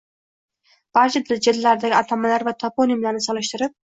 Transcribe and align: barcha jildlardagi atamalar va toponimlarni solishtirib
barcha 0.97 1.21
jildlardagi 1.49 1.97
atamalar 1.99 2.47
va 2.49 2.57
toponimlarni 2.65 3.25
solishtirib 3.29 3.77